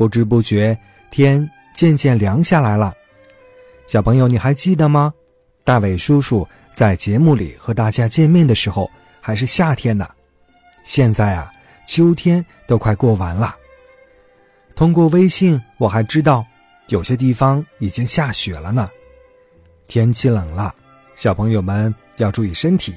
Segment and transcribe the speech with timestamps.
[0.00, 0.74] 不知不觉，
[1.10, 2.90] 天渐渐凉下来了。
[3.86, 5.12] 小朋友，你还记得吗？
[5.62, 8.90] 大伟叔叔在节目里和大家见面的时候
[9.20, 10.08] 还是夏天呢。
[10.84, 11.52] 现在啊，
[11.86, 13.54] 秋天都快过完了。
[14.74, 16.46] 通过微信，我还知道
[16.88, 18.88] 有些地方已经下雪了呢。
[19.86, 20.74] 天气冷了，
[21.14, 22.94] 小朋友们要注意身体。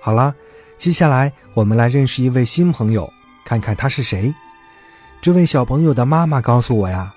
[0.00, 0.34] 好了，
[0.78, 3.12] 接下来我们来认识一位新朋友，
[3.44, 4.34] 看看他是谁。
[5.24, 7.14] 这位小朋友的妈妈告诉我呀，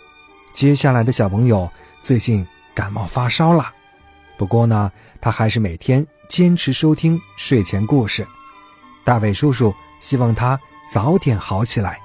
[0.54, 1.70] 接下来的小朋友
[2.02, 3.66] 最近感冒发烧了，
[4.38, 8.26] 不过呢，他还是每天坚持收听睡前故事。
[9.04, 10.58] 大伟叔叔希望他
[10.90, 12.00] 早点好起来。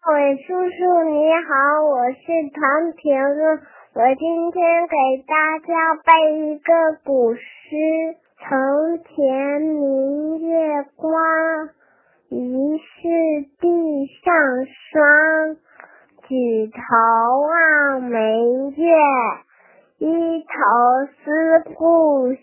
[0.00, 2.24] 大伟叔叔你好，我是
[2.56, 3.60] 唐平乐，
[3.92, 4.96] 我今天给
[5.28, 6.08] 大家背
[6.40, 6.72] 一个
[7.04, 8.48] 古诗：床
[9.04, 11.12] 前明月光。
[12.30, 12.36] 疑
[12.76, 13.66] 是地
[14.22, 14.34] 上
[14.66, 15.56] 霜，
[16.28, 16.78] 举头
[17.40, 18.84] 望明月，
[19.98, 20.04] 低
[20.44, 22.36] 头思故乡。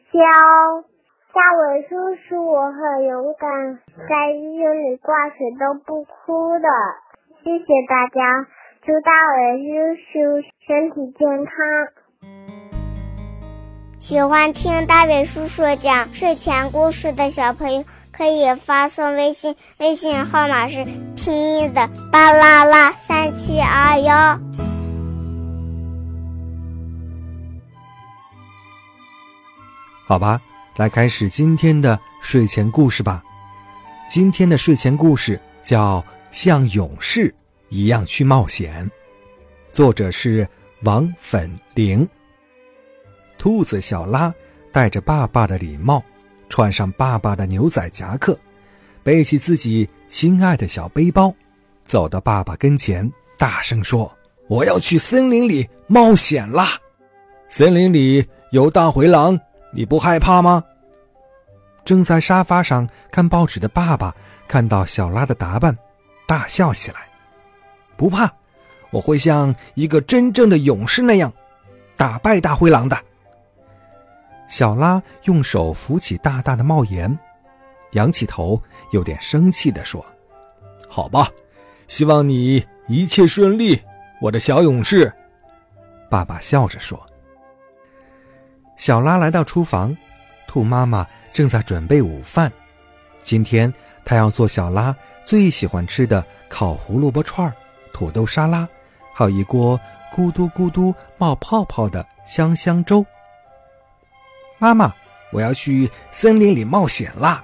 [1.31, 3.77] 大伟叔叔，我很勇敢，
[4.09, 6.67] 在医院里挂水都不哭的。
[7.43, 8.47] 谢谢大家，
[8.81, 11.53] 祝大伟叔叔身体健康。
[13.99, 17.83] 喜欢听大伟叔叔讲睡前故事的小朋友。
[18.17, 20.85] 可以发送微信，微信号码是
[21.17, 24.39] 拼音的巴啦啦三七二幺。
[30.07, 30.39] 好吧，
[30.77, 33.21] 来开始今天的睡前故事吧。
[34.07, 35.99] 今天的睡前故事叫
[36.31, 37.33] 《像勇士
[37.67, 38.85] 一样去冒险》，
[39.73, 40.47] 作者是
[40.83, 42.07] 王粉玲。
[43.37, 44.33] 兔子小拉
[44.71, 46.01] 戴着爸爸的礼帽。
[46.55, 48.39] 穿上爸爸的牛仔夹克，
[49.03, 51.35] 背起自己心爱的小背包，
[51.85, 54.09] 走到爸爸跟前，大声说
[54.47, 56.79] ：“我要去森林里冒险啦！
[57.49, 59.37] 森林里有大灰狼，
[59.73, 60.63] 你不害怕吗？”
[61.83, 64.15] 正在沙发上看报纸的爸爸
[64.47, 65.77] 看到小拉的打扮，
[66.25, 66.99] 大笑起来
[67.97, 68.31] ：“不怕，
[68.91, 71.33] 我会像一个真正的勇士那样，
[71.97, 72.97] 打败大灰狼的。”
[74.55, 77.13] 小拉用手扶起大大的帽檐，
[77.91, 78.57] 仰起头，
[78.91, 80.01] 有点生气地说
[80.87, 81.29] ：“好吧，
[81.89, 83.77] 希望你一切顺利，
[84.21, 85.11] 我的小勇士。”
[86.09, 87.05] 爸爸笑着说。
[88.77, 89.93] 小拉来到厨房，
[90.47, 92.49] 兔妈妈正在准备午饭。
[93.23, 93.73] 今天
[94.05, 94.95] 她要做小拉
[95.25, 97.53] 最喜欢吃的烤胡萝卜串、
[97.91, 98.65] 土豆沙拉，
[99.13, 99.77] 还有一锅
[100.13, 103.05] 咕嘟咕嘟冒泡泡的香香粥。
[104.57, 104.93] 妈妈，
[105.31, 107.43] 我要去森林里冒险啦！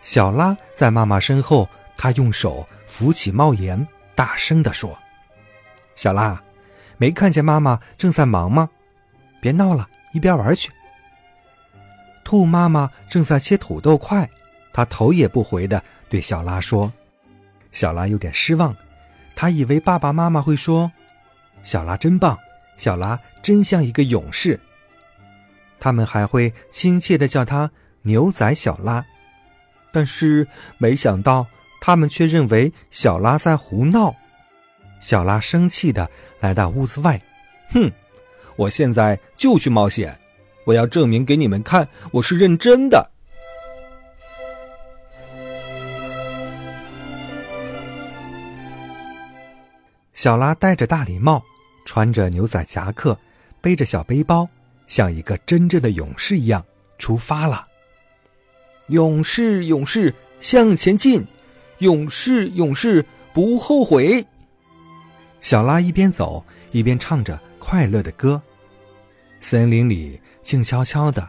[0.00, 4.96] 小拉在妈妈身后，他用手扶起帽檐，大声地说
[5.96, 6.40] ：“小拉，
[6.96, 8.70] 没看见妈妈正在忙吗？
[9.40, 10.70] 别闹了，一边玩去。”
[12.22, 14.28] 兔妈妈正在切土豆块，
[14.72, 16.92] 她头也不回地对小拉说
[17.72, 18.74] ：“小拉有点失望，
[19.34, 20.90] 他以为爸爸妈妈会说
[21.64, 22.38] ：‘小拉真棒，
[22.76, 24.58] 小拉真像一个勇士。’”
[25.78, 27.70] 他们还会亲切的叫他
[28.02, 29.04] 牛仔小拉，
[29.92, 30.46] 但是
[30.78, 31.46] 没想到
[31.80, 34.14] 他们却认为小拉在胡闹。
[35.00, 36.08] 小拉生气的
[36.40, 37.20] 来到屋子外，
[37.72, 37.92] 哼，
[38.56, 40.18] 我现在就去冒险，
[40.64, 43.10] 我要证明给你们看，我是认真的。
[50.14, 51.44] 小拉戴着大礼帽，
[51.84, 53.18] 穿着牛仔夹克，
[53.60, 54.48] 背着小背包。
[54.86, 56.64] 像一个真正的勇士一样
[56.98, 57.66] 出发了。
[58.88, 61.26] 勇士，勇士向前进，
[61.78, 64.24] 勇士，勇士不后悔。
[65.40, 68.40] 小拉一边走一边唱着快乐的歌。
[69.40, 71.28] 森林里静悄悄的，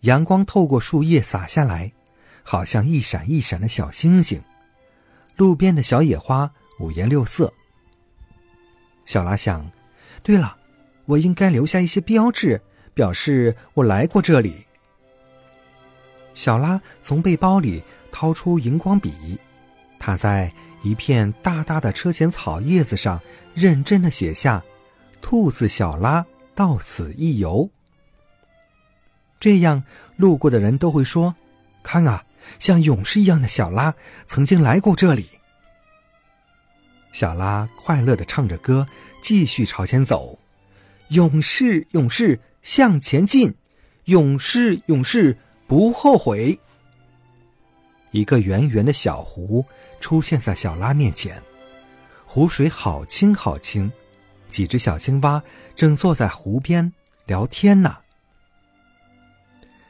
[0.00, 1.92] 阳光透过树叶洒下来，
[2.42, 4.40] 好像一闪一闪的小星星。
[5.36, 7.52] 路边的小野花五颜六色。
[9.04, 9.68] 小拉想，
[10.22, 10.56] 对了。
[11.10, 12.60] 我应该留下一些标志，
[12.94, 14.64] 表示我来过这里。
[16.34, 19.36] 小拉从背包里掏出荧光笔，
[19.98, 20.52] 他在
[20.84, 23.20] 一片大大的车前草叶子上
[23.54, 24.62] 认真的写下
[25.20, 26.24] ：“兔子小拉
[26.54, 27.68] 到此一游。”
[29.40, 29.82] 这样，
[30.16, 31.34] 路过的人都会说
[31.82, 32.24] ：“看啊，
[32.60, 33.92] 像勇士一样的小拉
[34.28, 35.28] 曾经来过这里。”
[37.10, 38.86] 小拉快乐的唱着歌，
[39.20, 40.38] 继续朝前走。
[41.10, 43.52] 勇士，勇士向前进，
[44.04, 45.36] 勇士，勇士
[45.66, 46.56] 不后悔。
[48.12, 49.64] 一个圆圆的小湖
[49.98, 51.42] 出现在小拉面前，
[52.24, 53.90] 湖水好清好清，
[54.48, 55.42] 几只小青蛙
[55.74, 56.92] 正坐在湖边
[57.26, 57.96] 聊天呢。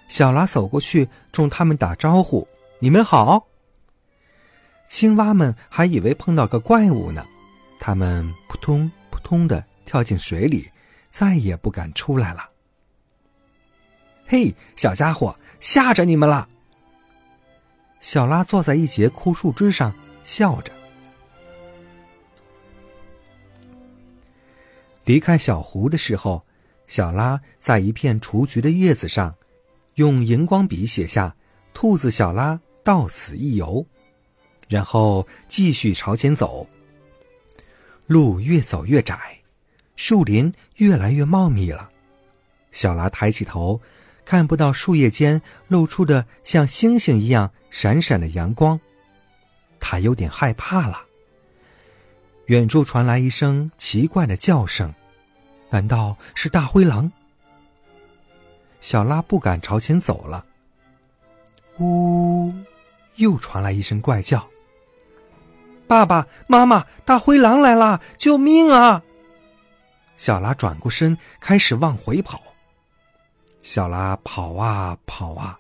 [0.09, 2.49] 小拉走过去，冲他们打招呼
[2.81, 3.47] ：“你们好。”
[4.89, 7.27] 青蛙们还以为碰到个怪物呢，
[7.79, 10.69] 它们扑通扑通的跳进水里，
[11.11, 12.49] 再也不敢出来了。
[14.27, 16.49] 嘿，小家伙，吓着你们了！
[18.01, 19.93] 小拉坐在一节枯树枝上，
[20.25, 20.73] 笑着。
[25.05, 26.43] 离开小湖的时候，
[26.87, 29.35] 小拉在一片雏菊的叶子上，
[29.97, 31.35] 用荧光笔写下
[31.75, 33.85] “兔子小拉到此一游”。
[34.69, 36.65] 然后继续朝前走。
[38.07, 39.37] 路越走越窄，
[40.03, 41.91] 树林越来越茂密了。
[42.73, 43.79] 小拉抬起头，
[44.25, 48.81] 看不到树叶间露出的像星星一样闪闪的阳光，
[49.79, 51.03] 他有点害怕了。
[52.47, 54.95] 远处传来一声奇怪的叫声，
[55.69, 57.13] 难道是大灰狼？
[58.81, 60.47] 小拉不敢朝前走了。
[61.79, 62.51] 呜，
[63.17, 64.49] 又传来一声怪叫。
[65.87, 68.01] 爸爸妈妈，大灰狼来了！
[68.17, 69.03] 救命啊！
[70.21, 72.43] 小拉转过身，开始往回跑。
[73.63, 75.59] 小拉跑啊跑啊，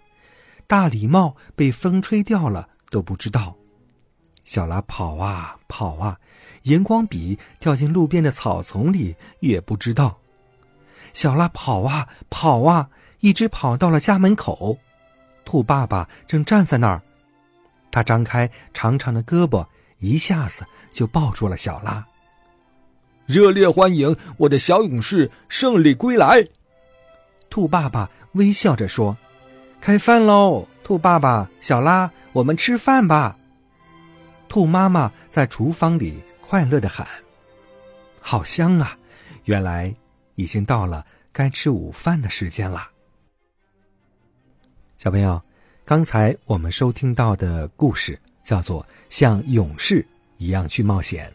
[0.67, 3.57] 大礼帽被风吹掉了都不知道。
[4.45, 6.21] 小拉跑啊跑啊，
[6.65, 10.19] 荧光笔掉进路边的草丛里也不知道。
[11.15, 12.91] 小拉跑啊跑啊，
[13.21, 14.77] 一直跑到了家门口。
[15.47, 17.01] 兔爸爸正站在那儿，
[17.91, 19.67] 他张开长长的胳膊。
[20.01, 22.07] 一下子就抱住了小拉。
[23.31, 26.45] 热烈欢迎我的小勇士胜利归来！
[27.49, 29.17] 兔爸爸微笑着说
[29.81, 33.39] ：“开饭喽！”兔爸爸、小拉，我们吃饭吧。
[34.49, 37.07] 兔妈妈在厨房里快乐的喊
[38.21, 38.99] ：“好香啊！
[39.45, 39.95] 原来
[40.35, 42.91] 已经到了该吃午饭的时间了。”
[44.99, 45.41] 小朋友，
[45.85, 48.19] 刚才我们收听到的故事。
[48.43, 50.05] 叫做像勇士
[50.39, 51.33] 一样去冒险。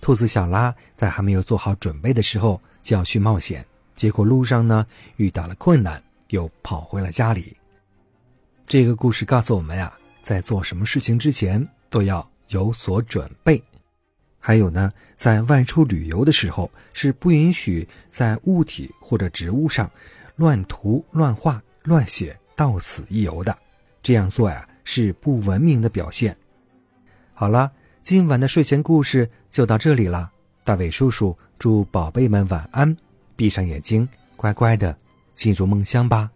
[0.00, 3.64] 兔子小拉在还没有做好准备的时候就要去冒险，
[3.94, 7.56] 结果路上呢遇到了困难，又跑回了家里。
[8.66, 13.62] 这个故事告诉我们呀，在做什么事情之前都要有所准备。
[14.38, 19.90] 还有呢，在外出旅游的时候是不允许在物体或者植物上
[20.36, 23.56] 乱涂乱画乱写“到此一游”的。
[24.02, 24.66] 这样做呀。
[24.88, 26.36] 是不文明的表现。
[27.34, 27.72] 好了，
[28.06, 30.30] 今晚的睡前故事就到这里了。
[30.62, 32.96] 大伟叔叔祝宝贝们晚安，
[33.34, 34.96] 闭上眼睛，乖乖的
[35.34, 36.30] 进入梦乡吧。